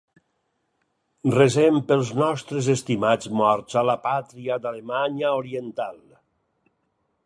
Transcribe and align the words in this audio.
Resem 1.35 1.77
pels 1.91 2.09
nostres 2.21 2.71
estimats 2.75 3.31
morts 3.43 3.79
a 3.83 3.87
la 3.93 3.99
pàtria 4.09 4.61
d'Alemanya 4.65 5.39
Oriental. 5.45 6.05